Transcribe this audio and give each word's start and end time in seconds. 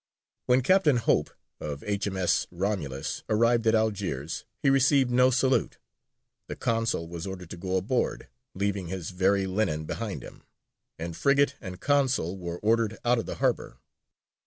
When 0.47 0.63
Captain 0.63 0.95
Hope, 0.97 1.29
of 1.59 1.83
H.M.S. 1.83 2.47
Romulus, 2.49 3.21
arrived 3.29 3.67
at 3.67 3.75
Algiers, 3.75 4.45
he 4.63 4.71
received 4.71 5.11
no 5.11 5.29
salute; 5.29 5.77
the 6.47 6.55
consul 6.55 7.07
was 7.07 7.27
ordered 7.27 7.51
to 7.51 7.57
go 7.57 7.77
aboard, 7.77 8.27
leaving 8.55 8.87
his 8.87 9.11
very 9.11 9.45
linen 9.45 9.85
behind 9.85 10.23
him; 10.23 10.41
and 10.97 11.15
frigate 11.15 11.53
and 11.61 11.79
consul 11.81 12.35
were 12.39 12.57
ordered 12.61 12.97
out 13.05 13.19
of 13.19 13.27
the 13.27 13.35
harbour. 13.35 13.77